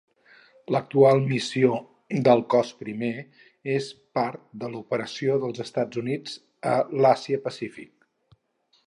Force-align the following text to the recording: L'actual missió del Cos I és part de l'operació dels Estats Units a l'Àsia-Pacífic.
L'actual 0.75 1.19
missió 1.33 1.75
del 2.27 2.41
Cos 2.53 2.71
I 2.93 2.95
és 3.75 3.89
part 4.21 4.41
de 4.63 4.71
l'operació 4.77 5.37
dels 5.45 5.63
Estats 5.67 6.03
Units 6.05 6.41
a 6.73 6.75
l'Àsia-Pacífic. 7.03 7.95